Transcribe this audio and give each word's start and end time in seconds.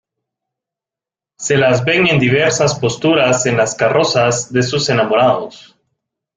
Se 1.37 1.57
las 1.59 1.85
ven 1.85 2.07
en 2.07 2.17
diversas 2.17 2.73
posturas 2.79 3.45
en 3.45 3.55
las 3.55 3.75
carrozas 3.75 4.51
de 4.51 4.63
sus 4.63 4.89
enamorados. 4.89 5.77